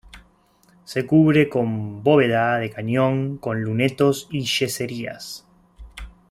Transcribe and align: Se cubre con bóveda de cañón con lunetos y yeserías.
Se 0.83 1.05
cubre 1.05 1.47
con 1.47 2.01
bóveda 2.01 2.57
de 2.57 2.71
cañón 2.71 3.37
con 3.37 3.61
lunetos 3.63 4.27
y 4.31 4.45
yeserías. 4.45 5.45